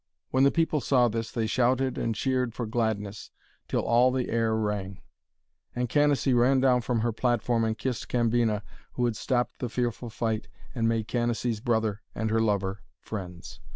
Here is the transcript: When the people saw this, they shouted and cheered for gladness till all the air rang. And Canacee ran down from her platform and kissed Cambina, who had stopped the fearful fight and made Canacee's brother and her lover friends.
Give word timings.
When 0.31 0.43
the 0.43 0.49
people 0.49 0.81
saw 0.81 1.09
this, 1.09 1.31
they 1.31 1.45
shouted 1.45 1.95
and 1.95 2.15
cheered 2.15 2.55
for 2.55 2.65
gladness 2.65 3.29
till 3.67 3.83
all 3.83 4.09
the 4.11 4.29
air 4.31 4.55
rang. 4.55 4.99
And 5.75 5.89
Canacee 5.89 6.33
ran 6.33 6.59
down 6.59 6.81
from 6.81 7.01
her 7.01 7.11
platform 7.11 7.63
and 7.63 7.77
kissed 7.77 8.09
Cambina, 8.09 8.63
who 8.93 9.05
had 9.05 9.15
stopped 9.15 9.59
the 9.59 9.69
fearful 9.69 10.09
fight 10.09 10.47
and 10.73 10.89
made 10.89 11.07
Canacee's 11.07 11.59
brother 11.59 12.01
and 12.15 12.31
her 12.31 12.41
lover 12.41 12.81
friends. 12.99 13.59